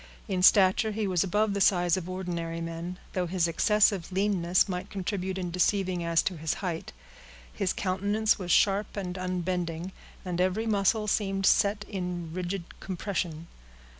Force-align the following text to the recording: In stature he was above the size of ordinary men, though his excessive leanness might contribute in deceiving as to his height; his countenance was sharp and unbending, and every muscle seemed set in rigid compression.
In 0.27 0.41
stature 0.41 0.89
he 0.93 1.05
was 1.05 1.23
above 1.23 1.53
the 1.53 1.61
size 1.61 1.95
of 1.95 2.09
ordinary 2.09 2.59
men, 2.59 2.97
though 3.13 3.27
his 3.27 3.47
excessive 3.47 4.11
leanness 4.11 4.67
might 4.67 4.89
contribute 4.89 5.37
in 5.37 5.51
deceiving 5.51 6.03
as 6.03 6.23
to 6.23 6.37
his 6.37 6.55
height; 6.55 6.91
his 7.53 7.71
countenance 7.71 8.39
was 8.39 8.51
sharp 8.51 8.97
and 8.97 9.15
unbending, 9.15 9.91
and 10.25 10.41
every 10.41 10.65
muscle 10.65 11.05
seemed 11.07 11.45
set 11.45 11.85
in 11.87 12.33
rigid 12.33 12.63
compression. 12.79 13.45